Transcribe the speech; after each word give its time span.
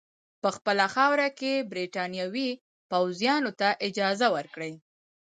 په 0.41 0.49
خپله 0.55 0.85
خاوره 0.95 1.27
کې 1.39 1.67
برټانوي 1.71 2.49
پوځیانو 2.91 3.51
ته 3.59 3.69
اجازه 3.87 4.27
ورکړي. 4.35 4.73